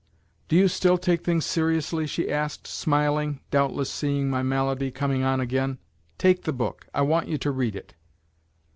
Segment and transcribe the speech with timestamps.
[0.47, 5.39] "Do you still take things seriously?" she asked, smiling, doubtless seeing my malady coming on
[5.39, 5.77] again;
[6.17, 7.93] "take the book, I want you to read it."